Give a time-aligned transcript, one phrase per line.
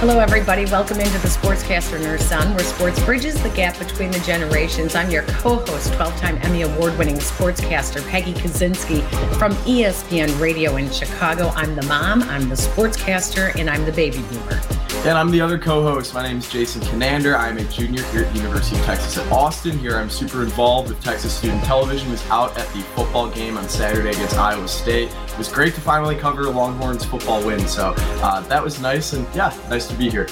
[0.00, 0.64] Hello, everybody.
[0.64, 4.94] Welcome into the Sportscaster Her Son, where sports bridges the gap between the generations.
[4.94, 9.02] I'm your co host, 12 time Emmy Award winning sportscaster Peggy Kusinski
[9.34, 11.48] from ESPN Radio in Chicago.
[11.48, 14.79] I'm the mom, I'm the sportscaster, and I'm the baby boomer.
[15.02, 16.12] And I'm the other co-host.
[16.12, 17.34] My name is Jason Conander.
[17.34, 19.78] I'm a junior here at University of Texas at Austin.
[19.78, 22.10] Here I'm super involved with Texas Student Television.
[22.10, 25.08] Was out at the football game on Saturday against Iowa State.
[25.08, 27.66] It was great to finally cover Longhorns football win.
[27.66, 30.26] So uh, that was nice, and yeah, nice to be here.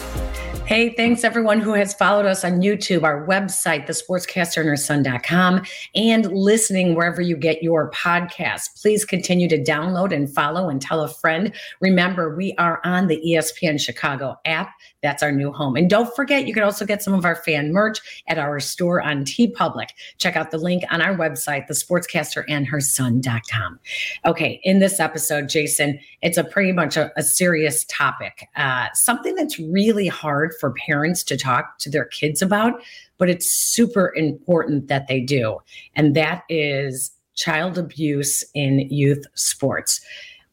[0.68, 5.62] Hey, thanks everyone who has followed us on YouTube, our website, thesportscasterandherson.com,
[5.94, 8.78] and listening wherever you get your podcasts.
[8.78, 11.54] Please continue to download and follow and tell a friend.
[11.80, 14.74] Remember, we are on the ESPN Chicago app.
[15.02, 15.76] That's our new home.
[15.76, 19.00] And don't forget, you can also get some of our fan merch at our store
[19.00, 19.90] on TeePublic.
[20.18, 23.78] Check out the link on our website, thesportscasterandherson.com.
[24.26, 29.36] Okay, in this episode, Jason, it's a pretty much a, a serious topic, uh, something
[29.36, 32.82] that's really hard for parents to talk to their kids about,
[33.18, 35.58] but it's super important that they do.
[35.94, 40.00] And that is child abuse in youth sports,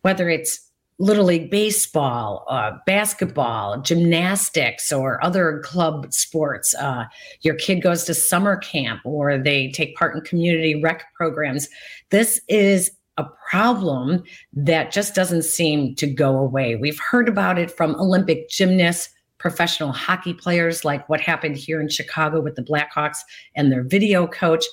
[0.03, 0.64] whether it's
[0.97, 6.73] Little League Baseball, uh, basketball, gymnastics, or other club sports.
[6.75, 7.05] Uh,
[7.41, 11.67] your kid goes to summer camp or they take part in community rec programs.
[12.11, 16.75] This is a problem that just doesn't seem to go away.
[16.75, 21.89] We've heard about it from Olympic gymnasts, professional hockey players, like what happened here in
[21.89, 23.17] Chicago with the Blackhawks
[23.55, 24.65] and their video coach.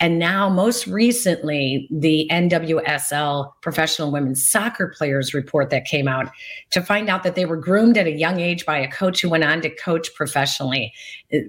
[0.00, 6.30] And now, most recently, the NWSL professional women's soccer players report that came out
[6.70, 9.28] to find out that they were groomed at a young age by a coach who
[9.28, 10.90] went on to coach professionally.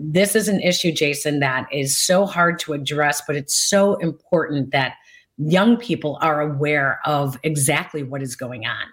[0.01, 4.71] This is an issue, Jason, that is so hard to address, but it's so important
[4.71, 4.95] that
[5.37, 8.85] young people are aware of exactly what is going on.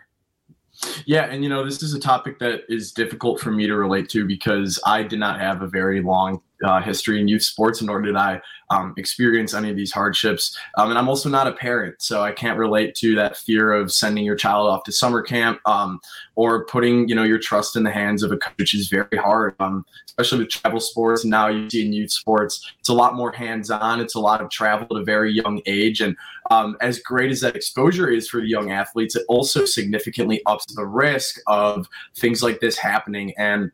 [1.05, 4.09] Yeah, and you know, this is a topic that is difficult for me to relate
[4.11, 8.01] to because I did not have a very long uh, history in youth sports, nor
[8.03, 10.59] did I um, experience any of these hardships.
[10.77, 13.93] Um, and I'm also not a parent, so I can't relate to that fear of
[13.93, 16.01] sending your child off to summer camp um,
[16.35, 19.17] or putting, you know, your trust in the hands of a coach, which is very
[19.17, 21.25] hard, um, especially with travel sports.
[21.25, 24.01] Now you see in youth sports, it's a lot more hands-on.
[24.01, 26.17] It's a lot of travel at a very young age, and
[26.51, 30.75] um, as great as that exposure is for the young athletes, it also significantly ups
[30.75, 33.35] the risk of things like this happening.
[33.37, 33.71] And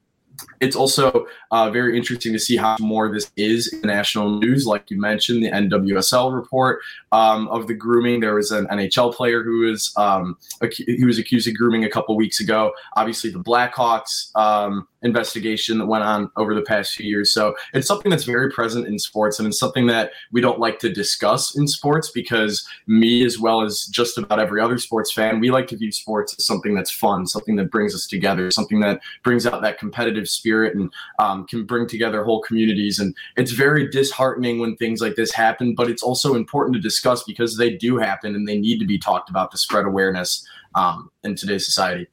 [0.60, 4.66] it's also uh, very interesting to see how more this is in national news.
[4.66, 6.80] Like you mentioned, the NWSL report
[7.12, 8.20] um, of the grooming.
[8.20, 11.90] There was an NHL player who was um, ac- who was accused of grooming a
[11.90, 12.72] couple weeks ago.
[12.96, 17.32] Obviously, the Blackhawks um, investigation that went on over the past few years.
[17.32, 20.78] So it's something that's very present in sports, and it's something that we don't like
[20.80, 25.40] to discuss in sports because me, as well as just about every other sports fan,
[25.40, 28.80] we like to view sports as something that's fun, something that brings us together, something
[28.80, 32.98] that brings out that competitive spirit and um, can bring together whole communities.
[32.98, 37.22] And it's very disheartening when things like this happen, but it's also important to discuss
[37.24, 41.10] because they do happen and they need to be talked about to spread awareness um,
[41.22, 42.06] in today's society.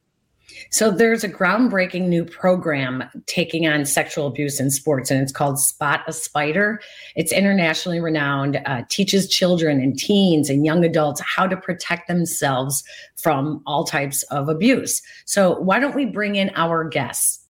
[0.70, 5.58] So there's a groundbreaking new program taking on sexual abuse in sports, and it's called
[5.58, 6.80] Spot a Spider.
[7.16, 12.84] It's internationally renowned, uh, teaches children and teens and young adults how to protect themselves
[13.22, 15.02] from all types of abuse.
[15.24, 17.41] So why don't we bring in our guests?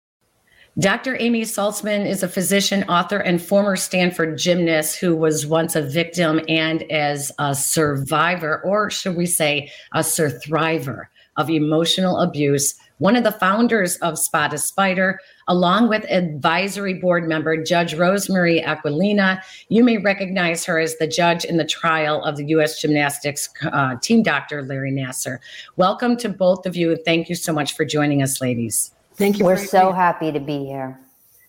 [0.78, 1.16] Dr.
[1.20, 6.40] Amy Saltzman is a physician, author, and former Stanford gymnast who was once a victim
[6.48, 13.24] and as a survivor, or should we say, a surthriver of emotional abuse one of
[13.24, 15.18] the founders of Spot a Spider,
[15.48, 19.42] along with advisory board member Judge Rosemarie Aquilina.
[19.68, 22.80] You may recognize her as the judge in the trial of the U.S.
[22.80, 25.38] gymnastics uh, team doctor, Larry Nassar.
[25.76, 26.96] Welcome to both of you.
[27.04, 28.92] Thank you so much for joining us, ladies.
[29.22, 29.44] Thank you.
[29.44, 30.98] We're so happy to be here.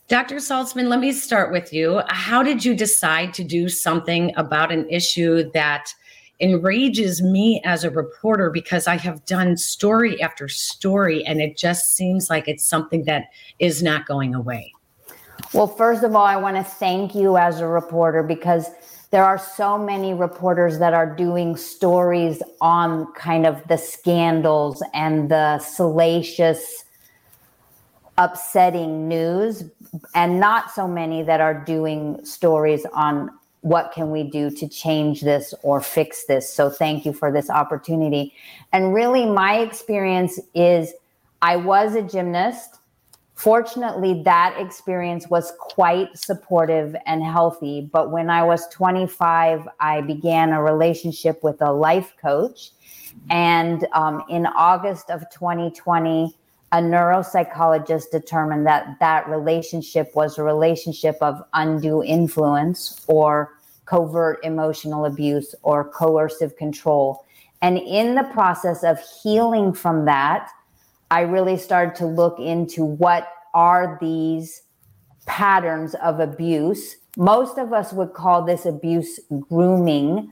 [0.07, 0.35] Dr.
[0.35, 2.03] Saltzman, let me start with you.
[2.07, 5.91] How did you decide to do something about an issue that
[6.39, 11.95] enrages me as a reporter because I have done story after story and it just
[11.95, 14.71] seems like it's something that is not going away.
[15.51, 18.69] Well, first of all, I want to thank you as a reporter because
[19.09, 25.30] there are so many reporters that are doing stories on kind of the scandals and
[25.30, 26.82] the salacious,
[28.18, 29.63] upsetting news,
[30.13, 33.30] and not so many that are doing stories on
[33.63, 36.54] what can we do to change this or fix this.
[36.54, 38.33] So thank you for this opportunity.
[38.74, 40.94] And really my experience is
[41.42, 42.75] i was a gymnast.
[43.36, 47.89] Fortunately that experience was quite supportive and healthy.
[47.89, 52.71] But when i was 25 i began a relationship with a life coach.
[53.30, 56.36] And um, in august of 2020
[56.74, 63.54] a neuropsychologist determined that that relationship was a relationship of undue influence or
[63.86, 67.25] covert emotional abuse or coercive control.
[67.62, 70.50] And in the process of healing from that,
[71.12, 74.64] I really started to look into what are these
[75.28, 76.96] patterns of abuse.
[77.18, 80.31] Most of us would call this abuse grooming.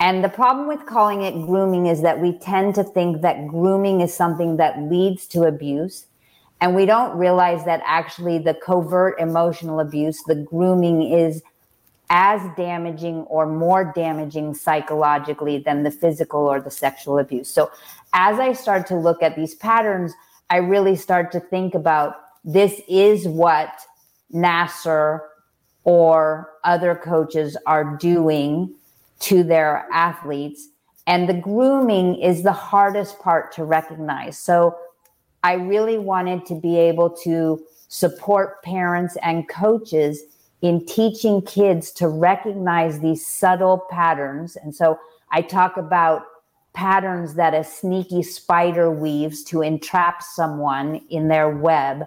[0.00, 4.00] And the problem with calling it grooming is that we tend to think that grooming
[4.00, 6.06] is something that leads to abuse.
[6.60, 11.42] And we don't realize that actually the covert emotional abuse, the grooming is
[12.10, 17.48] as damaging or more damaging psychologically than the physical or the sexual abuse.
[17.48, 17.70] So
[18.14, 20.14] as I start to look at these patterns,
[20.48, 23.70] I really start to think about this is what
[24.32, 25.20] Nassar
[25.84, 28.74] or other coaches are doing
[29.20, 30.68] to their athletes.
[31.06, 34.38] And the grooming is the hardest part to recognize.
[34.38, 34.76] So
[35.42, 40.22] I really wanted to be able to support parents and coaches
[40.60, 44.56] in teaching kids to recognize these subtle patterns.
[44.56, 44.98] And so
[45.30, 46.24] I talk about
[46.74, 52.06] patterns that a sneaky spider weaves to entrap someone in their web.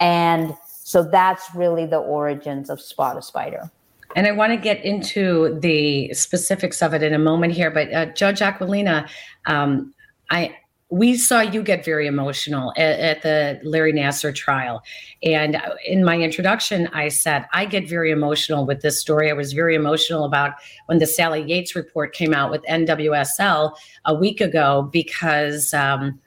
[0.00, 3.70] And so that's really the origins of Spot a Spider.
[4.14, 7.70] And I want to get into the specifics of it in a moment here.
[7.70, 9.08] But uh, Judge Aquilina,
[9.46, 9.94] um,
[10.30, 10.56] I
[10.92, 14.82] we saw you get very emotional at, at, the Larry Nassar trial.
[15.22, 15.56] And
[15.86, 19.30] in my introduction, I said, I get very emotional with this story.
[19.30, 20.52] I was very emotional about
[20.86, 23.74] when the Sally Yates report came out with NWSL
[24.04, 26.20] a week ago because um,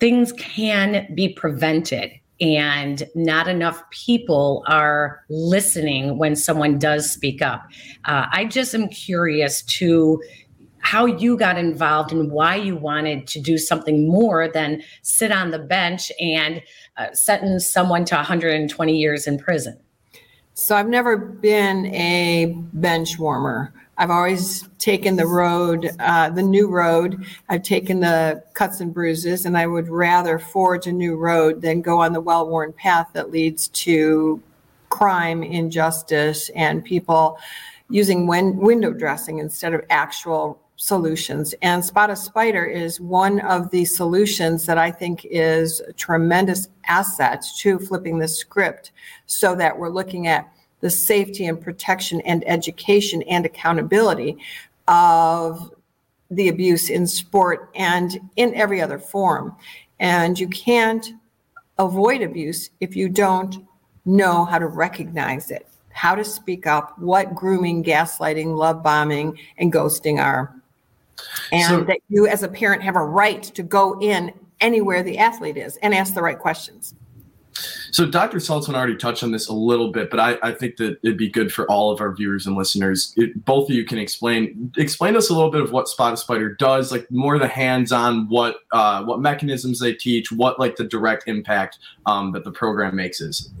[0.00, 2.10] things can be prevented.
[2.42, 7.62] And not enough people are listening when someone does speak up.
[8.04, 10.20] Uh, I just am curious to
[10.80, 15.52] how you got involved and why you wanted to do something more than sit on
[15.52, 16.60] the bench and
[16.96, 19.78] uh, sentence someone to 120 years in prison.
[20.54, 23.72] So I've never been a bench warmer.
[23.98, 27.24] I've always taken the road, uh, the new road.
[27.48, 31.82] I've taken the cuts and bruises, and I would rather forge a new road than
[31.82, 34.42] go on the well worn path that leads to
[34.88, 37.38] crime, injustice, and people
[37.90, 41.54] using win- window dressing instead of actual solutions.
[41.62, 46.68] And Spot a Spider is one of the solutions that I think is a tremendous
[46.88, 48.92] asset to flipping the script
[49.26, 50.52] so that we're looking at
[50.82, 54.36] the safety and protection and education and accountability
[54.88, 55.72] of
[56.30, 59.56] the abuse in sport and in every other form.
[60.00, 61.06] And you can't
[61.78, 63.64] avoid abuse if you don't
[64.04, 69.72] know how to recognize it, how to speak up, what grooming, gaslighting, love bombing, and
[69.72, 70.54] ghosting are
[71.52, 75.18] and so, that you as a parent have a right to go in anywhere the
[75.18, 76.94] athlete is and ask the right questions.
[77.92, 78.38] So Dr.
[78.38, 81.28] Saltzman already touched on this a little bit, but I, I think that it'd be
[81.28, 83.12] good for all of our viewers and listeners.
[83.18, 86.16] It, both of you can explain explain us a little bit of what Spot a
[86.16, 90.84] Spider does, like more the hands-on, what uh, what mechanisms they teach, what like the
[90.84, 93.52] direct impact um, that the program makes is.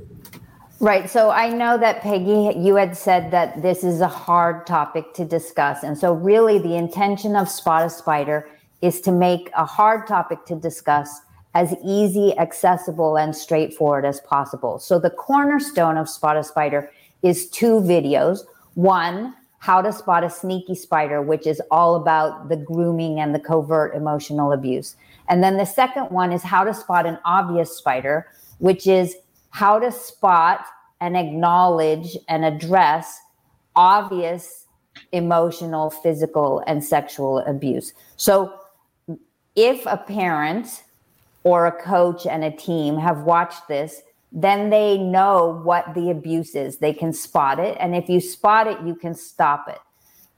[0.80, 1.08] Right.
[1.08, 5.26] So I know that Peggy, you had said that this is a hard topic to
[5.26, 5.84] discuss.
[5.84, 8.48] And so, really, the intention of Spot a Spider
[8.80, 11.20] is to make a hard topic to discuss
[11.54, 14.78] as easy, accessible, and straightforward as possible.
[14.78, 16.90] So, the cornerstone of Spot a Spider
[17.22, 18.40] is two videos.
[18.74, 23.38] One, how to spot a sneaky spider, which is all about the grooming and the
[23.38, 24.96] covert emotional abuse.
[25.28, 28.26] And then the second one is how to spot an obvious spider,
[28.58, 29.14] which is
[29.50, 30.66] how to spot
[31.00, 33.20] and acknowledge and address
[33.76, 34.66] obvious
[35.12, 37.92] emotional, physical, and sexual abuse.
[38.16, 38.52] So,
[39.54, 40.82] if a parent
[41.44, 46.54] or a coach and a team have watched this, then they know what the abuse
[46.54, 46.78] is.
[46.78, 47.76] They can spot it.
[47.80, 49.78] And if you spot it, you can stop it.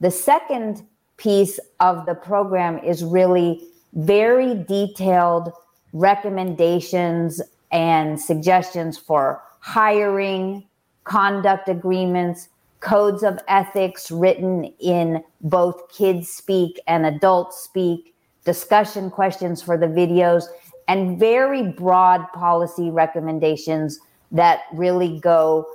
[0.01, 0.85] The second
[1.17, 5.51] piece of the program is really very detailed
[5.93, 10.65] recommendations and suggestions for hiring,
[11.05, 12.49] conduct agreements,
[12.81, 19.87] codes of ethics written in both kids speak and adults speak, discussion questions for the
[19.87, 20.45] videos,
[20.87, 23.99] and very broad policy recommendations
[24.31, 25.65] that really go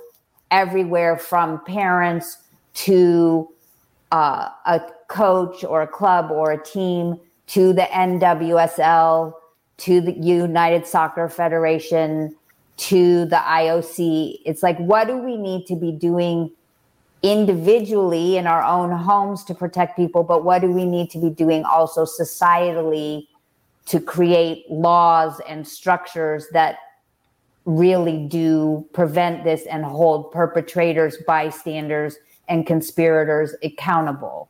[0.51, 2.37] everywhere from parents
[2.73, 3.49] to
[4.11, 9.33] uh, a coach or a club or a team to the NWSL
[9.81, 12.35] to the United Soccer Federation,
[12.77, 14.39] to the IOC.
[14.45, 16.51] It's like, what do we need to be doing
[17.23, 20.21] individually in our own homes to protect people?
[20.23, 23.27] But what do we need to be doing also societally
[23.87, 26.77] to create laws and structures that
[27.65, 32.17] really do prevent this and hold perpetrators, bystanders,
[32.49, 34.49] and conspirators accountable.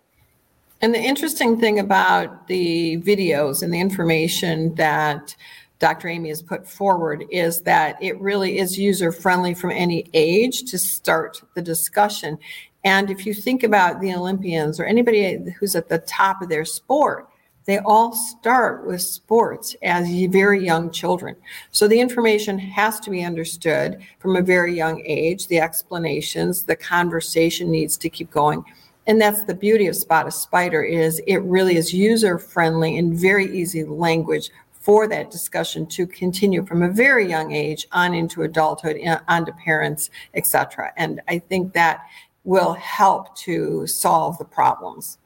[0.81, 5.35] And the interesting thing about the videos and the information that
[5.77, 6.07] Dr.
[6.07, 10.77] Amy has put forward is that it really is user friendly from any age to
[10.77, 12.38] start the discussion.
[12.83, 16.65] And if you think about the Olympians or anybody who's at the top of their
[16.65, 17.27] sport,
[17.65, 21.36] they all start with sports as very young children.
[21.72, 26.75] So the information has to be understood from a very young age, the explanations, the
[26.75, 28.63] conversation needs to keep going.
[29.08, 33.13] And that's the beauty of Spot a Spider is it really is user friendly and
[33.13, 38.41] very easy language for that discussion to continue from a very young age on into
[38.44, 40.91] adulthood, uh, onto parents, etc.
[40.98, 42.01] And I think that
[42.44, 45.20] will help to solve the problems.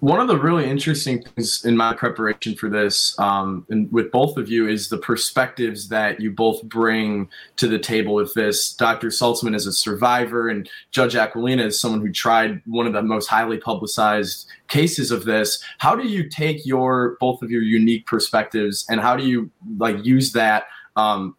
[0.00, 4.36] One of the really interesting things in my preparation for this, um, and with both
[4.36, 8.72] of you, is the perspectives that you both bring to the table with this.
[8.74, 9.08] Dr.
[9.08, 13.26] Saltzman is a survivor, and Judge Aquilina is someone who tried one of the most
[13.26, 15.60] highly publicized cases of this.
[15.78, 20.04] How do you take your both of your unique perspectives, and how do you like
[20.04, 21.34] use that um,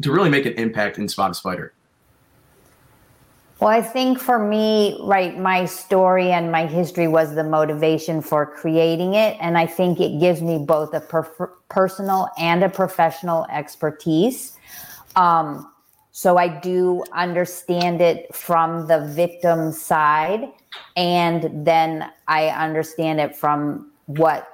[0.00, 1.74] to really make an impact in Spot Spider?
[3.60, 8.46] Well, I think for me, right, my story and my history was the motivation for
[8.46, 9.36] creating it.
[9.40, 14.56] And I think it gives me both a per- personal and a professional expertise.
[15.16, 15.72] Um,
[16.12, 20.52] so I do understand it from the victim side.
[20.96, 24.48] And then I understand it from what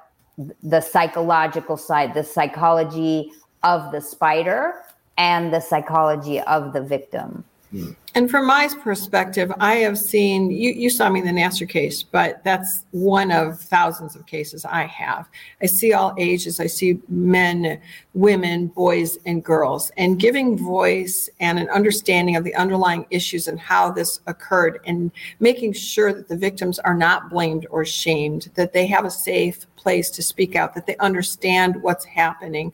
[0.63, 3.33] the psychological side, the psychology
[3.63, 4.83] of the spider
[5.19, 7.45] and the psychology of the victim.
[7.75, 7.97] Mm.
[8.16, 12.04] And from my perspective, I have seen you, you saw me in the Nassar case,
[12.04, 15.28] but that's one of thousands of cases I have.
[15.61, 17.81] I see all ages, I see men,
[18.12, 23.59] women, boys, and girls, and giving voice and an understanding of the underlying issues and
[23.59, 28.73] how this occurred, and making sure that the victims are not blamed or shamed, that
[28.73, 32.73] they have a safe place to speak out, that they understand what's happening,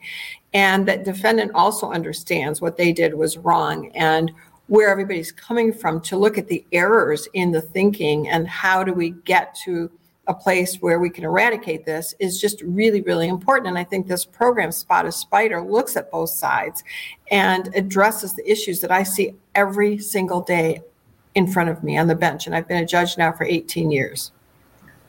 [0.52, 4.30] and that defendant also understands what they did was wrong and
[4.70, 8.92] where everybody's coming from to look at the errors in the thinking and how do
[8.92, 9.90] we get to
[10.28, 13.66] a place where we can eradicate this is just really, really important.
[13.66, 16.84] And I think this program, Spot a Spider, looks at both sides
[17.32, 20.82] and addresses the issues that I see every single day
[21.34, 22.46] in front of me on the bench.
[22.46, 24.30] And I've been a judge now for 18 years.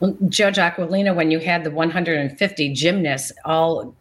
[0.00, 3.94] Well, Judge Aquilina, when you had the 150 gymnasts all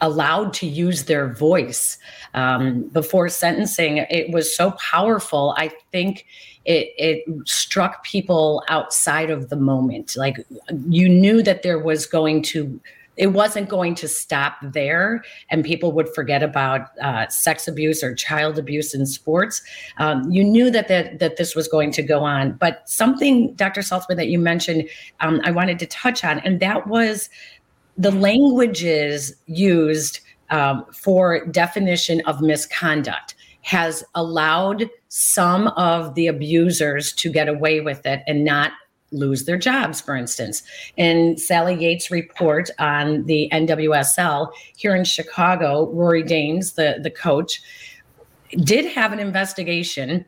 [0.00, 1.98] allowed to use their voice
[2.34, 3.98] um, before sentencing.
[3.98, 5.54] It was so powerful.
[5.56, 6.26] I think
[6.64, 10.16] it, it struck people outside of the moment.
[10.16, 10.36] Like
[10.88, 12.80] you knew that there was going to
[13.18, 18.14] it wasn't going to stop there and people would forget about uh, sex abuse or
[18.14, 19.60] child abuse in sports
[19.98, 23.80] um, you knew that, that that this was going to go on but something dr
[23.80, 24.88] saltzman that you mentioned
[25.20, 27.28] um, i wanted to touch on and that was
[27.98, 37.30] the languages used um, for definition of misconduct has allowed some of the abusers to
[37.30, 38.72] get away with it and not
[39.10, 40.62] lose their jobs, for instance.
[40.96, 47.60] In Sally Yates' report on the NWSL here in Chicago, Rory Dames, the, the coach,
[48.62, 50.24] did have an investigation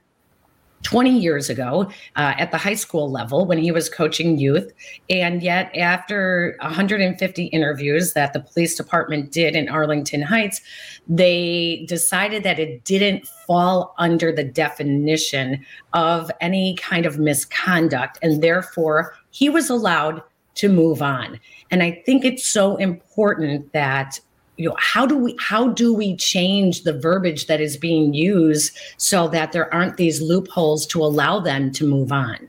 [0.83, 4.73] 20 years ago uh, at the high school level when he was coaching youth.
[5.09, 10.61] And yet, after 150 interviews that the police department did in Arlington Heights,
[11.09, 18.19] they decided that it didn't fall under the definition of any kind of misconduct.
[18.23, 20.23] And therefore, he was allowed
[20.55, 21.39] to move on.
[21.71, 24.21] And I think it's so important that
[24.61, 28.76] you know how do we how do we change the verbiage that is being used
[28.99, 32.47] so that there aren't these loopholes to allow them to move on?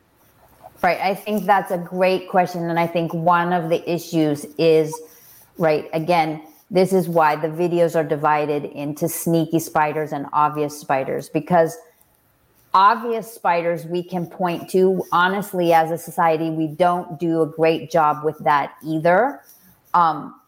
[0.84, 1.00] Right.
[1.00, 2.70] I think that's a great question.
[2.70, 4.94] And i think one of the issues is
[5.58, 11.30] right again this is why the videos are divided into sneaky spiders and obvious spiders
[11.30, 11.78] because
[12.74, 15.04] obvious spiders we can point to.
[15.14, 19.40] Honestly as a society we don't do a great job with that either.
[19.94, 20.41] Um,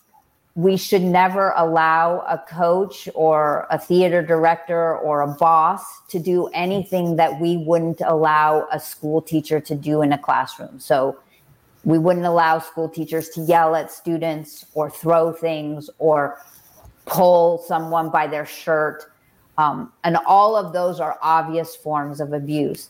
[0.56, 6.48] we should never allow a coach or a theater director or a boss to do
[6.48, 10.80] anything that we wouldn't allow a school teacher to do in a classroom.
[10.80, 11.18] So
[11.84, 16.38] we wouldn't allow school teachers to yell at students or throw things or
[17.06, 19.12] pull someone by their shirt.
[19.58, 22.90] Um, and all of those are obvious forms of abuse.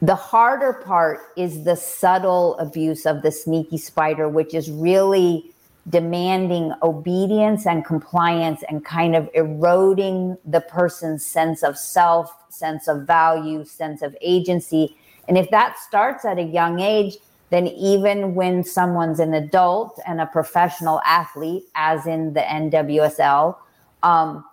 [0.00, 5.53] The harder part is the subtle abuse of the sneaky spider, which is really
[5.88, 13.06] demanding obedience and compliance and kind of eroding the person's sense of self, sense of
[13.06, 14.96] value, sense of agency.
[15.28, 17.16] And if that starts at a young age,
[17.50, 23.56] then even when someone's an adult and a professional athlete, as in the NWSL,
[24.02, 24.44] um,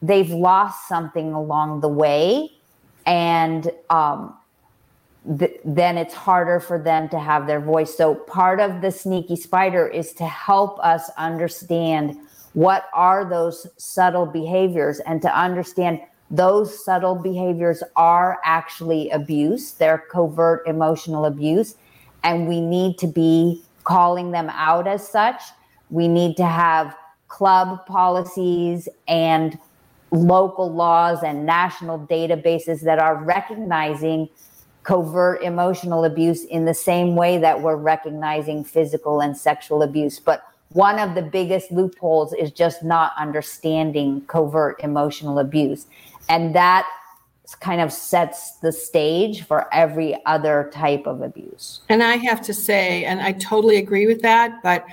[0.00, 2.50] they've lost something along the way.
[3.06, 4.37] And um,
[5.38, 7.96] th- then it's harder for them to have their voice.
[7.96, 12.16] So part of the sneaky spider is to help us understand
[12.54, 19.72] what are those subtle behaviors and to understand those subtle behaviors are actually abuse.
[19.72, 21.76] They're covert emotional abuse.
[22.22, 25.40] And we need to be calling them out as such.
[25.90, 26.96] We need to have
[27.28, 29.58] club policies and
[30.10, 34.28] local laws and national databases that are recognizing
[34.88, 40.18] covert emotional abuse in the same way that we're recognizing physical and sexual abuse.
[40.18, 45.86] But one of the biggest loopholes is just not understanding covert emotional abuse.
[46.30, 46.88] And that
[47.60, 51.80] kind of sets the stage for every other type of abuse.
[51.90, 54.86] And I have to say, and I totally agree with that, but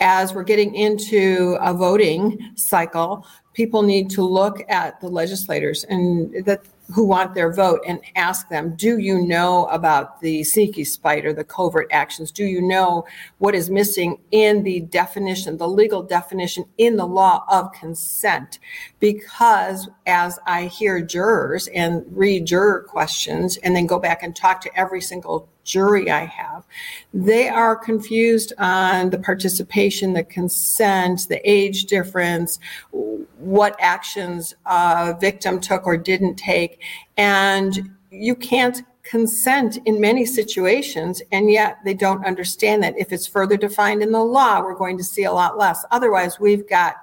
[0.00, 6.44] as we're getting into a voting cycle, people need to look at the legislators and
[6.44, 6.60] that
[6.94, 11.44] who want their vote and ask them, do you know about the sneaky spider, the
[11.44, 12.30] covert actions?
[12.30, 13.04] Do you know
[13.38, 18.58] what is missing in the definition, the legal definition in the law of consent?
[19.00, 24.60] Because as I hear jurors and read juror questions and then go back and talk
[24.62, 26.66] to every single jury I have,
[27.12, 32.58] they are confused on the participation, the consent, the age difference,
[32.90, 36.80] what actions a victim took or didn't take.
[37.16, 43.26] And you can't consent in many situations, and yet they don't understand that if it's
[43.26, 45.84] further defined in the law, we're going to see a lot less.
[45.90, 46.96] Otherwise, we've got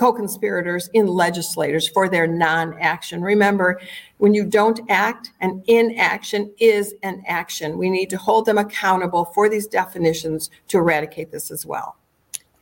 [0.00, 3.20] co-conspirators in legislators for their non-action.
[3.20, 3.78] Remember,
[4.16, 7.76] when you don't act, an inaction is an action.
[7.76, 11.98] We need to hold them accountable for these definitions to eradicate this as well.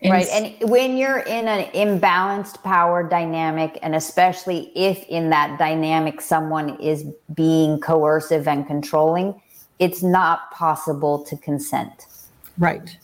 [0.05, 0.27] right.
[0.33, 6.71] And when you're in an imbalanced power dynamic, and especially if in that dynamic someone
[6.81, 9.41] is being coercive and controlling,
[9.79, 12.07] it's not possible to consent.
[12.59, 12.99] Right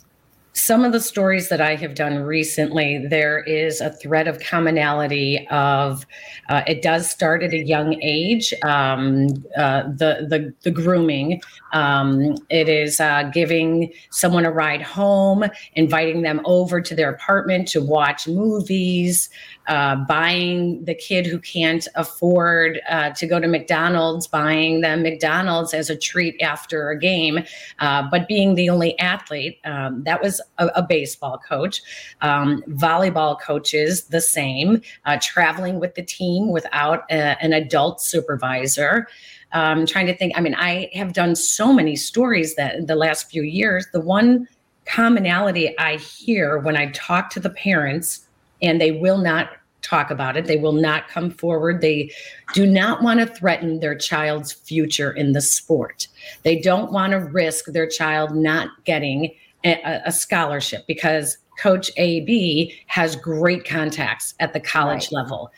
[0.54, 5.46] some of the stories that I have done recently, there is a thread of commonality
[5.50, 6.06] of
[6.48, 8.54] uh, it does start at a young age.
[8.62, 11.42] Um, uh, the the the grooming.
[11.72, 17.66] Um, it is uh, giving someone a ride home, inviting them over to their apartment
[17.68, 19.28] to watch movies
[19.66, 25.72] uh, buying the kid who can't afford uh, to go to McDonald's, buying them McDonald's
[25.72, 27.40] as a treat after a game,
[27.78, 29.58] uh, but being the only athlete.
[29.64, 31.80] Um, that was a, a baseball coach.
[32.20, 39.08] Um, volleyball coaches, the same, uh, traveling with the team without a, an adult supervisor.
[39.52, 43.30] Um, trying to think, I mean, I have done so many stories that the last
[43.30, 43.86] few years.
[43.92, 44.48] The one
[44.86, 48.23] commonality I hear when I talk to the parents
[48.64, 49.50] and they will not
[49.82, 50.46] talk about it.
[50.46, 51.82] They will not come forward.
[51.82, 52.10] They
[52.54, 56.08] do not want to threaten their child's future in the sport.
[56.42, 59.30] They don't want to risk their child not getting
[59.64, 65.12] a, a scholarship because Coach AB has great contacts at the college right.
[65.12, 65.52] level.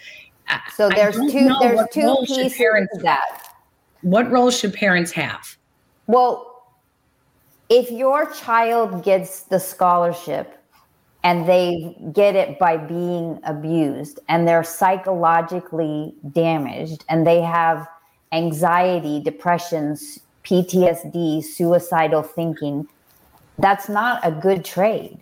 [0.75, 3.55] So there's two there's two pieces to that.
[4.03, 5.57] What role should parents have?
[6.07, 6.53] Well,
[7.69, 10.57] if your child gets the scholarship
[11.27, 17.89] and they get it by being abused and they're psychologically damaged and they have
[18.31, 22.87] anxiety, depressions, PTSD, suicidal thinking,
[23.59, 25.19] that's not a good trade.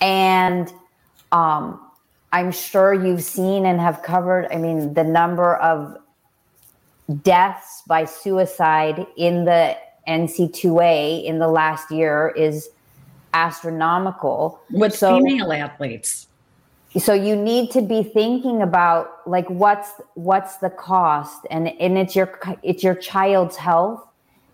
[0.00, 0.72] And
[1.30, 1.78] um,
[2.32, 5.98] I'm sure you've seen and have covered, I mean, the number of
[7.22, 9.76] deaths by suicide in the
[10.08, 12.70] NCAA in the last year is
[13.38, 14.60] astronomical.
[14.70, 16.26] With so, female athletes.
[16.98, 21.46] So you need to be thinking about like what's what's the cost?
[21.50, 22.28] And and it's your
[22.62, 24.04] it's your child's health.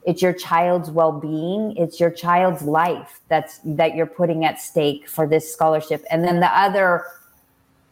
[0.06, 1.76] It's your child's well-being.
[1.78, 6.04] It's your child's life that's that you're putting at stake for this scholarship.
[6.10, 7.04] And then the other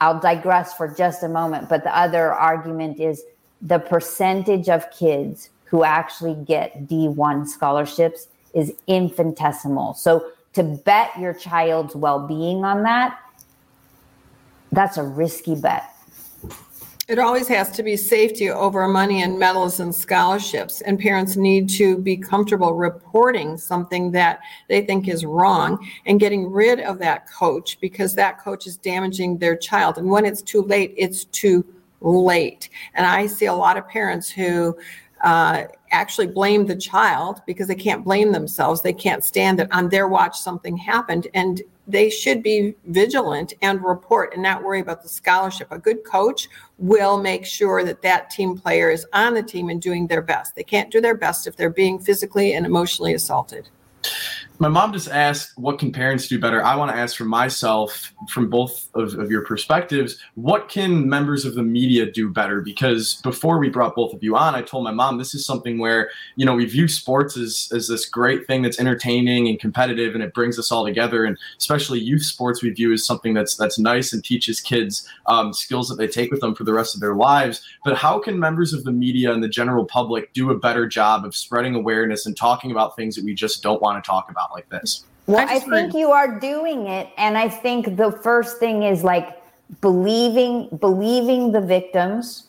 [0.00, 3.22] i'll digress for just a moment but the other argument is
[3.61, 9.94] the percentage of kids who actually get d1 scholarships is infinitesimal.
[9.94, 13.18] So to bet your child's well being on that,
[14.70, 15.88] that's a risky bet.
[17.08, 20.80] It always has to be safety over money and medals and scholarships.
[20.82, 26.50] And parents need to be comfortable reporting something that they think is wrong and getting
[26.50, 29.98] rid of that coach because that coach is damaging their child.
[29.98, 31.66] And when it's too late, it's too
[32.00, 32.68] late.
[32.94, 34.76] And I see a lot of parents who
[35.22, 38.83] uh, actually blame the child because they can't blame themselves.
[38.83, 41.28] They can't stand that on their watch something happened.
[41.35, 45.68] And they should be vigilant and report and not worry about the scholarship.
[45.70, 49.81] A good coach will make sure that that team player is on the team and
[49.81, 50.55] doing their best.
[50.55, 53.68] They can't do their best if they're being physically and emotionally assaulted.
[54.62, 56.64] My mom just asked, what can parents do better?
[56.64, 61.44] I want to ask for myself, from both of, of, your perspectives, what can members
[61.44, 62.61] of the media do better?
[62.61, 65.81] Because before we brought both of you on, I told my mom this is something
[65.81, 70.14] where, you know, we view sports as, as this great thing that's entertaining and competitive
[70.14, 71.25] and it brings us all together.
[71.25, 75.53] And especially youth sports, we view as something that's that's nice and teaches kids um,
[75.53, 77.66] skills that they take with them for the rest of their lives.
[77.85, 81.25] But how can members of the media and the general public do a better job
[81.25, 84.51] of spreading awareness and talking about things that we just don't want to talk about?
[84.52, 85.04] Like this?
[85.26, 87.08] Well, I, I think you are doing it.
[87.16, 89.40] And I think the first thing is like
[89.80, 92.46] believing, believing the victims,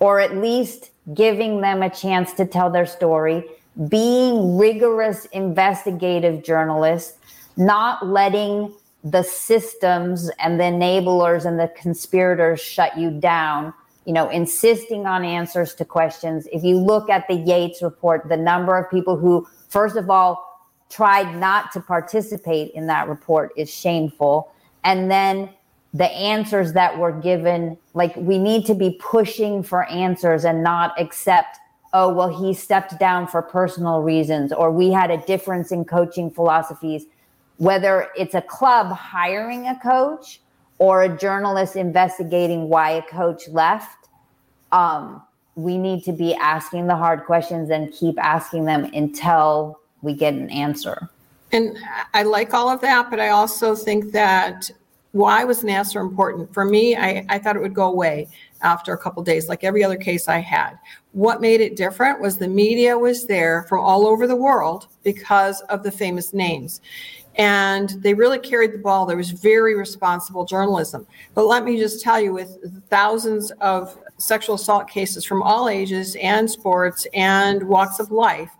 [0.00, 3.44] or at least giving them a chance to tell their story,
[3.88, 7.18] being rigorous investigative journalists,
[7.56, 13.72] not letting the systems and the enablers and the conspirators shut you down
[14.04, 18.36] you know insisting on answers to questions if you look at the yates report the
[18.36, 20.55] number of people who first of all
[20.96, 24.50] tried not to participate in that report is shameful.
[24.82, 25.50] And then
[25.92, 30.98] the answers that were given, like we need to be pushing for answers and not
[30.98, 31.58] accept,
[31.92, 36.30] oh, well, he stepped down for personal reasons, or we had a difference in coaching
[36.30, 37.04] philosophies.
[37.58, 40.40] Whether it's a club hiring a coach
[40.78, 44.08] or a journalist investigating why a coach left,
[44.72, 45.22] um,
[45.56, 50.34] we need to be asking the hard questions and keep asking them until we get
[50.34, 51.08] an answer.
[51.52, 51.78] And
[52.12, 54.70] I like all of that, but I also think that
[55.12, 56.52] why was Nassar important?
[56.52, 58.28] For me, I, I thought it would go away
[58.62, 60.78] after a couple days, like every other case I had.
[61.12, 65.62] What made it different was the media was there from all over the world because
[65.62, 66.82] of the famous names.
[67.36, 69.06] And they really carried the ball.
[69.06, 71.06] There was very responsible journalism.
[71.34, 76.16] But let me just tell you, with thousands of sexual assault cases from all ages
[76.16, 78.50] and sports and walks of life,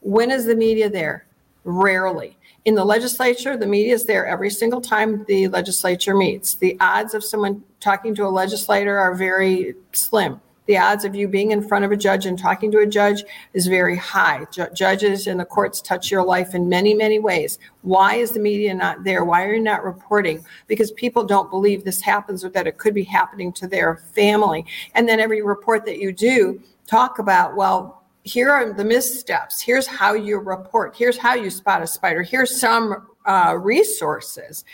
[0.00, 1.26] when is the media there?
[1.64, 2.36] Rarely.
[2.64, 6.54] In the legislature, the media is there every single time the legislature meets.
[6.54, 10.40] The odds of someone talking to a legislator are very slim.
[10.66, 13.24] The odds of you being in front of a judge and talking to a judge
[13.54, 14.46] is very high.
[14.52, 17.58] Ju- judges and the courts touch your life in many, many ways.
[17.82, 19.24] Why is the media not there?
[19.24, 20.44] Why are you not reporting?
[20.68, 24.64] Because people don't believe this happens or that it could be happening to their family.
[24.94, 29.60] And then every report that you do, talk about, well, here are the missteps.
[29.60, 30.94] Here's how you report.
[30.96, 32.22] Here's how you spot a spider.
[32.22, 34.64] Here's some uh, resources,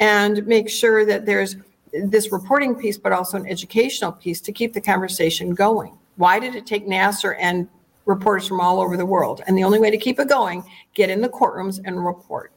[0.00, 1.56] and make sure that there's
[1.92, 5.96] this reporting piece, but also an educational piece to keep the conversation going.
[6.16, 7.68] Why did it take Nassar and
[8.04, 9.42] reporters from all over the world?
[9.46, 10.64] And the only way to keep it going,
[10.94, 12.52] get in the courtrooms and report.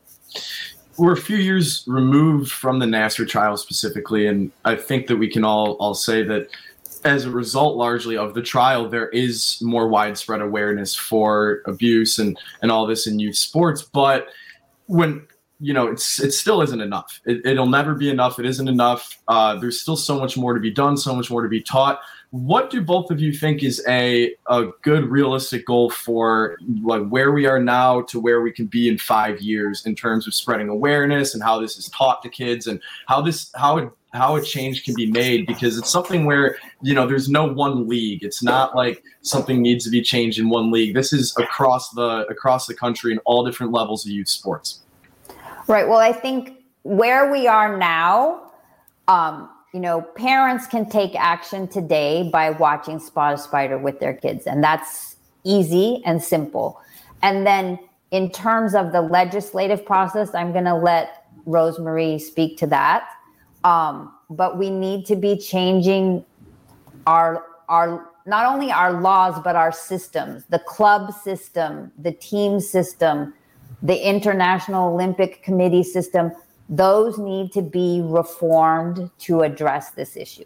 [0.97, 5.29] We're a few years removed from the Nassar trial specifically, and I think that we
[5.29, 6.47] can all all say that
[7.03, 12.38] as a result largely of the trial, there is more widespread awareness for abuse and,
[12.62, 13.81] and all this in youth sports.
[13.81, 14.27] But
[14.86, 15.27] when
[15.60, 17.19] you know, it's it still isn't enough.
[17.25, 18.38] It, will never be enough.
[18.38, 19.17] It isn't enough.
[19.27, 21.99] Uh, there's still so much more to be done, so much more to be taught.
[22.29, 27.31] What do both of you think is a a good realistic goal for like where
[27.31, 30.69] we are now to where we can be in five years in terms of spreading
[30.69, 34.41] awareness and how this is taught to kids and how this how it how a
[34.41, 38.23] change can be made because it's something where you know there's no one league.
[38.23, 40.93] It's not like something needs to be changed in one league.
[40.93, 44.82] This is across the across the country in all different levels of youth sports.
[45.67, 45.88] Right.
[45.88, 48.51] Well i think where we are now
[49.08, 54.13] um, you know parents can take action today by watching spot a spider with their
[54.13, 56.82] kids and that's easy and simple.
[57.21, 57.80] And then
[58.12, 63.10] in terms of the legislative process i'm going to let rosemarie speak to that
[63.67, 66.23] um, but we need to be changing
[67.06, 73.34] our our not only our laws but our systems, the club system, the team system,
[73.82, 76.32] the International Olympic Committee system.
[76.69, 80.45] Those need to be reformed to address this issue.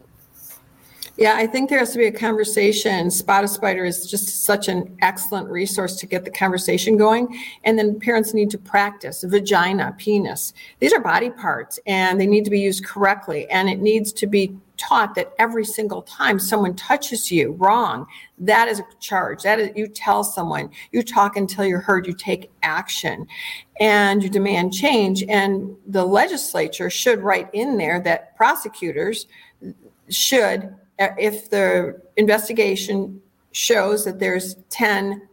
[1.18, 3.12] Yeah, I think there has to be a conversation.
[3.12, 7.38] Spot a Spider is just such an excellent resource to get the conversation going.
[7.64, 10.54] And then parents need to practice vagina, penis.
[10.80, 13.48] These are body parts and they need to be used correctly.
[13.50, 18.08] And it needs to be taught that every single time someone touches you wrong,
[18.40, 19.44] that is a charge.
[19.44, 23.28] That is, you tell someone, you talk until you're heard, you take action,
[23.80, 25.24] and you demand change.
[25.24, 29.28] And the legislature should write in there that prosecutors
[30.10, 33.20] should, Uh, if the investigation
[33.54, 35.28] shows that there's 10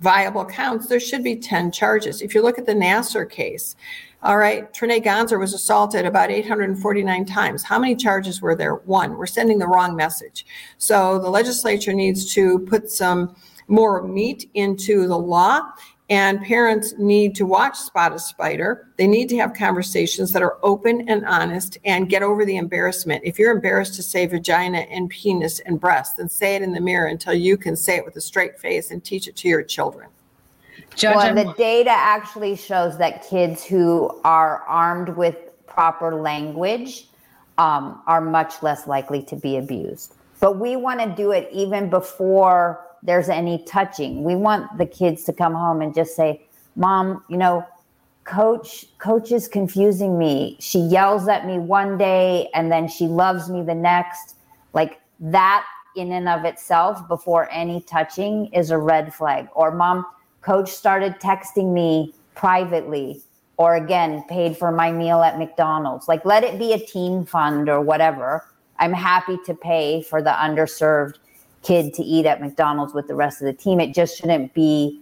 [0.00, 2.20] viable counts, there should be 10 charges.
[2.20, 3.76] If you look at the Nassar case,
[4.24, 7.62] all right, Trinea Gonczar was assaulted about 849 times.
[7.62, 8.74] How many charges were there?
[8.74, 9.16] One.
[9.16, 10.46] We're sending the wrong message.
[10.78, 13.36] So the legislature needs to put some
[13.68, 15.62] more meat into the law
[16.10, 18.88] and parents need to watch Spot a Spider.
[18.96, 23.22] They need to have conversations that are open and honest and get over the embarrassment.
[23.24, 26.80] If you're embarrassed to say vagina and penis and breast, then say it in the
[26.80, 29.62] mirror until you can say it with a straight face and teach it to your
[29.62, 30.08] children.
[30.94, 35.36] Judge, well, the data actually shows that kids who are armed with
[35.66, 37.06] proper language
[37.56, 40.14] um, are much less likely to be abused.
[40.40, 44.24] But we want to do it even before there's any touching.
[44.24, 47.64] We want the kids to come home and just say, "Mom, you know,
[48.24, 50.56] coach coach is confusing me.
[50.60, 54.36] She yells at me one day and then she loves me the next."
[54.72, 55.64] Like that
[55.96, 59.48] in and of itself before any touching is a red flag.
[59.54, 60.06] Or mom,
[60.40, 63.22] coach started texting me privately
[63.58, 66.08] or again paid for my meal at McDonald's.
[66.08, 68.44] Like let it be a team fund or whatever.
[68.78, 71.18] I'm happy to pay for the underserved
[71.62, 73.80] kid to eat at McDonald's with the rest of the team.
[73.80, 75.00] It just shouldn't be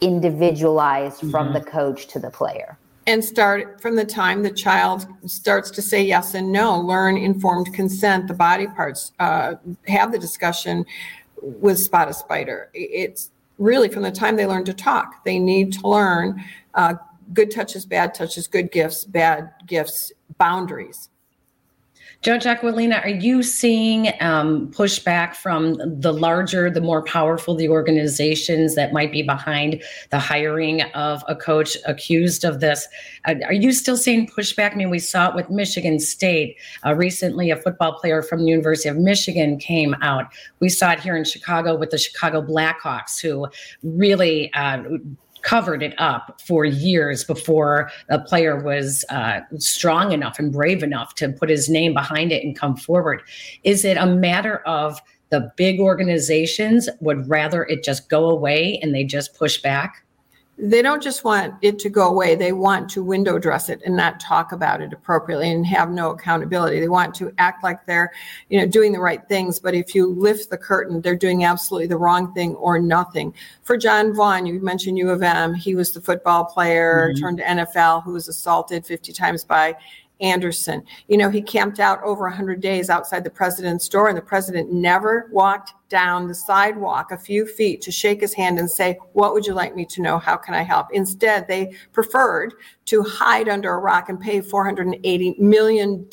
[0.00, 1.30] individualized mm-hmm.
[1.30, 2.78] from the coach to the player.
[3.06, 7.72] And start from the time the child starts to say yes and no, learn informed
[7.74, 9.54] consent, the body parts, uh,
[9.88, 10.84] have the discussion
[11.42, 12.70] with Spot a Spider.
[12.74, 15.24] It's really from the time they learn to talk.
[15.24, 16.42] They need to learn
[16.74, 16.94] uh,
[17.32, 21.09] good touches, bad touches, good gifts, bad gifts, boundaries.
[22.22, 28.74] Judge Aquilina, are you seeing um, pushback from the larger, the more powerful the organizations
[28.74, 32.86] that might be behind the hiring of a coach accused of this?
[33.24, 34.72] Uh, are you still seeing pushback?
[34.72, 36.58] I mean, we saw it with Michigan State.
[36.84, 40.26] Uh, recently, a football player from the University of Michigan came out.
[40.60, 43.48] We saw it here in Chicago with the Chicago Blackhawks, who
[43.82, 44.82] really uh,
[45.42, 51.14] covered it up for years before a player was uh, strong enough and brave enough
[51.16, 53.22] to put his name behind it and come forward.
[53.64, 55.00] Is it a matter of
[55.30, 60.04] the big organizations would rather it just go away and they just push back?
[60.62, 62.34] They don't just want it to go away.
[62.34, 66.10] They want to window dress it and not talk about it appropriately and have no
[66.10, 66.80] accountability.
[66.80, 68.12] They want to act like they're,
[68.48, 69.58] you know, doing the right things.
[69.58, 73.34] But if you lift the curtain, they're doing absolutely the wrong thing or nothing.
[73.62, 75.54] For Jon Vaughn, you mentioned U of M.
[75.54, 77.20] He was the football player mm-hmm.
[77.20, 79.76] turned to NFL who was assaulted 50 times by
[80.20, 80.82] Anderson.
[81.08, 84.72] You know, he camped out over 100 days outside the president's door, and the president
[84.72, 89.34] never walked down the sidewalk a few feet to shake his hand and say, What
[89.34, 90.18] would you like me to know?
[90.18, 90.86] How can I help?
[90.92, 92.54] Instead, they preferred
[92.86, 96.08] to hide under a rock and pay $480 million,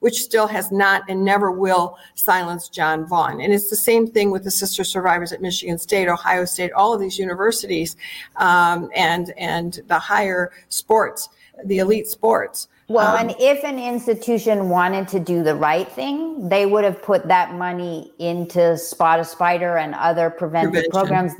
[0.00, 3.40] which still has not and never will silence Jon Vaughn.
[3.40, 6.92] And it's the same thing with the sister survivors at Michigan State, Ohio State, all
[6.92, 7.96] of these universities
[8.36, 11.28] um, and, and the higher sports,
[11.64, 12.68] the elite sports.
[12.88, 17.00] Well, um, and if an institution wanted to do the right thing, they would have
[17.02, 20.90] put that money into Spot a Spider and other preventive prevention.
[20.90, 21.32] programs.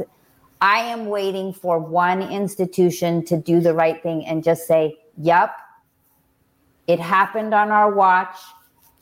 [0.60, 5.56] I am waiting for one institution to do the right thing and just say, yep,
[6.86, 8.36] it happened on our watch.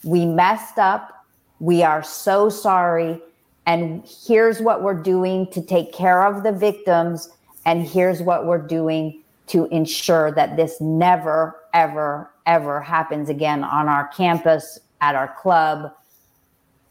[0.05, 1.27] We messed up.
[1.59, 3.21] We are so sorry.
[3.67, 7.29] And here's what we're doing to take care of the victims.
[7.67, 13.89] And here's what we're doing to ensure that this never, ever, ever happens again on
[13.89, 15.93] our campus, at our club.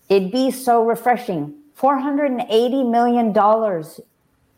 [0.10, 1.54] It'd be so refreshing.
[1.78, 3.32] $480 million.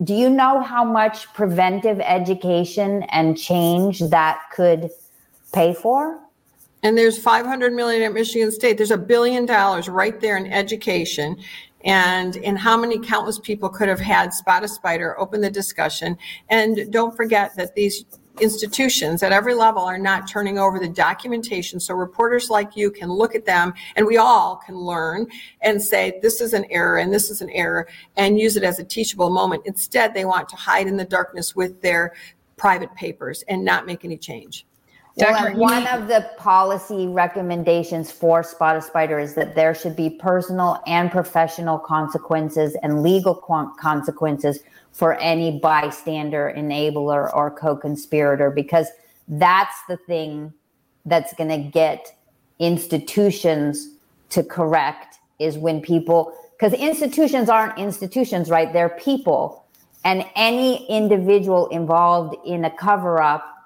[0.01, 4.89] Do you know how much preventive education and change that could
[5.51, 6.19] pay for?
[6.83, 8.77] And there's 500 million at Michigan State.
[8.77, 11.37] There's a billion dollars right there in education.
[11.85, 16.17] And in how many countless people could have had Spot a Spider open the discussion.
[16.49, 18.05] And don't forget that these
[18.41, 23.11] institutions at every level are not turning over the documentation so reporters like you can
[23.11, 25.27] look at them and we all can learn
[25.61, 28.79] and say this is an error and this is an error and use it as
[28.79, 32.13] a teachable moment instead they want to hide in the darkness with their
[32.55, 34.65] private papers and not make any change
[35.21, 40.09] well, one of the policy recommendations for Spot a Spider is that there should be
[40.09, 44.59] personal and professional consequences and legal consequences
[44.91, 48.87] for any bystander, enabler, or co conspirator, because
[49.27, 50.53] that's the thing
[51.05, 52.15] that's going to get
[52.59, 53.89] institutions
[54.29, 58.73] to correct is when people, because institutions aren't institutions, right?
[58.73, 59.65] They're people.
[60.03, 63.58] And any individual involved in a cover up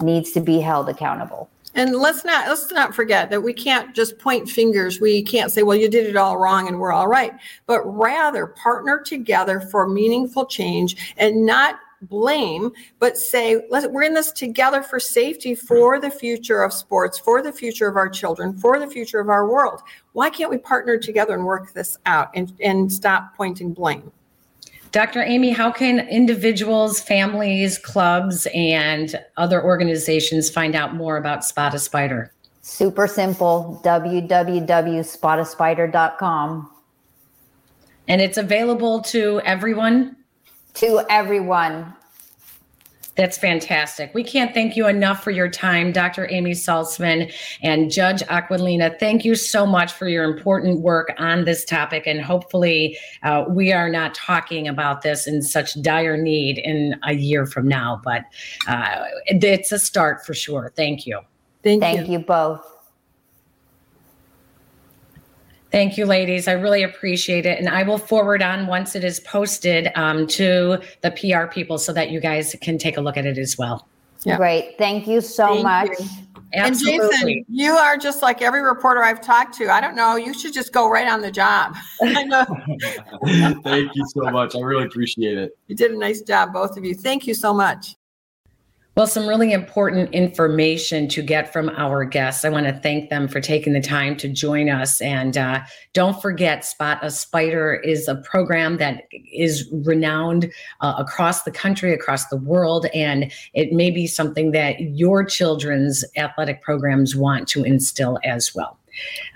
[0.00, 1.48] needs to be held accountable.
[1.74, 5.00] And let's not let's not forget that we can't just point fingers.
[5.00, 7.32] We can't say, "Well, you did it all wrong and we're all right,"
[7.66, 14.14] but rather partner together for meaningful change and not blame, but say, Let's, we're in
[14.14, 18.56] this together for safety, for the future of sports, for the future of our children,
[18.56, 19.82] for the future of our world.
[20.12, 24.12] Why can't we partner together and work this out and, and stop pointing blame?
[24.92, 25.22] Dr.
[25.22, 31.78] Amy, how can individuals, families, clubs, and other organizations find out more about Spot a
[31.78, 32.32] Spider?
[32.62, 36.70] Super simple www.spotaspider.com.
[38.08, 40.16] And it's available to everyone?
[40.74, 41.94] To everyone.
[43.18, 44.14] That's fantastic.
[44.14, 46.28] We can't thank you enough for your time, Dr.
[46.30, 48.96] Amy Saltzman and Judge Aquilina.
[49.00, 52.04] Thank you so much for your important work on this topic.
[52.06, 57.14] And hopefully, uh, we are not talking about this in such dire need in a
[57.14, 58.22] year from now, but
[58.68, 60.72] uh, it's a start for sure.
[60.76, 61.18] Thank you.
[61.64, 62.12] Thank, thank you.
[62.12, 62.77] you both.
[65.70, 66.48] Thank you, ladies.
[66.48, 67.58] I really appreciate it.
[67.58, 71.92] And I will forward on once it is posted um, to the PR people so
[71.92, 73.86] that you guys can take a look at it as well.
[74.24, 74.36] Yeah.
[74.36, 74.76] Great.
[74.78, 76.00] Thank you so Thank much.
[76.00, 76.08] You.
[76.54, 77.00] Absolutely.
[77.00, 79.70] And Jason, you are just like every reporter I've talked to.
[79.70, 80.16] I don't know.
[80.16, 81.76] You should just go right on the job.
[82.02, 82.46] I know.
[83.62, 84.56] Thank you so much.
[84.56, 85.56] I really appreciate it.
[85.66, 86.94] You did a nice job, both of you.
[86.94, 87.97] Thank you so much.
[88.98, 92.44] Well, some really important information to get from our guests.
[92.44, 95.00] I want to thank them for taking the time to join us.
[95.00, 95.60] And uh,
[95.92, 101.94] don't forget, Spot a Spider is a program that is renowned uh, across the country,
[101.94, 102.86] across the world.
[102.92, 108.80] And it may be something that your children's athletic programs want to instill as well.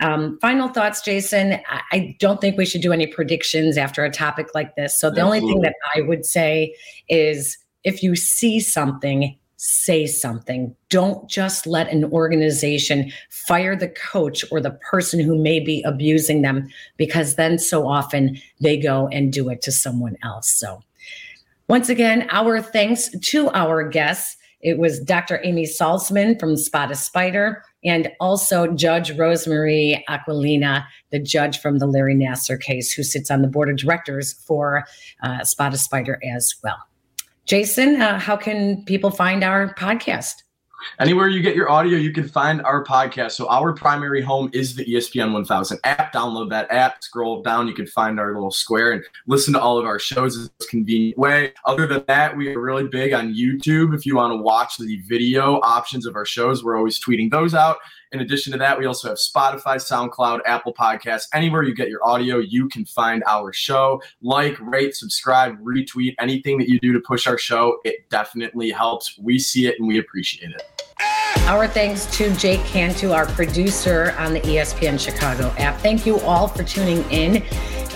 [0.01, 1.61] Um, final thoughts, Jason.
[1.93, 4.99] I don't think we should do any predictions after a topic like this.
[4.99, 5.39] So the Absolutely.
[5.39, 6.75] only thing that I would say
[7.09, 10.75] is if you see something, say something.
[10.89, 16.43] Don't just let an organization fire the coach or the person who may be abusing
[16.43, 20.51] them, because then so often they go and do it to someone else.
[20.51, 20.83] So,
[21.69, 24.37] once again, our thanks to our guests.
[24.63, 25.41] It was Dr.
[25.45, 31.87] Amy Saltzman from Spot a Spider and also Judge Rosemarie Aquilina, the judge from the
[31.87, 34.85] Larry Nassar case, who sits on the board of directors for
[35.23, 36.79] uh, Spot a Spider as well.
[37.45, 40.35] Jason, uh, how can people find our podcast?
[41.01, 43.33] Anywhere you get your audio, you can find our podcast.
[43.33, 46.13] So our primary home is the ESPN 1000 app.
[46.13, 49.79] Download that app, scroll down, you can find our little square and listen to all
[49.79, 51.53] of our shows in a convenient way.
[51.67, 53.95] Other than that, we are really big on YouTube.
[53.95, 57.55] If you want to watch the video options of our shows, we're always tweeting those
[57.55, 57.79] out.
[58.13, 61.29] In addition to that, we also have Spotify, SoundCloud, Apple Podcasts.
[61.33, 64.03] Anywhere you get your audio, you can find our show.
[64.21, 69.19] Like, rate, subscribe, retweet, anything that you do to push our show, it definitely helps.
[69.19, 70.63] We see it and we appreciate it.
[71.47, 75.81] Our thanks to Jake Cantu, our producer on the ESPN Chicago app.
[75.81, 77.43] Thank you all for tuning in.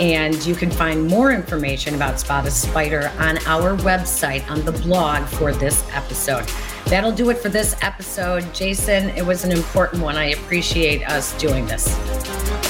[0.01, 4.73] And you can find more information about Spot a Spider on our website on the
[4.73, 6.51] blog for this episode.
[6.87, 8.55] That'll do it for this episode.
[8.55, 10.17] Jason, it was an important one.
[10.17, 11.99] I appreciate us doing this.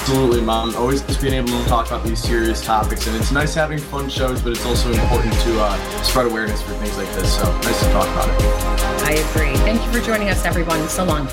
[0.09, 0.75] Absolutely, Mom.
[0.75, 3.07] Always just being able to talk about these serious topics.
[3.07, 6.73] And it's nice having fun shows, but it's also important to uh, spread awareness for
[6.75, 7.37] things like this.
[7.37, 9.03] So nice to talk about it.
[9.03, 9.55] I agree.
[9.59, 10.89] Thank you for joining us, everyone.
[10.89, 11.29] So long.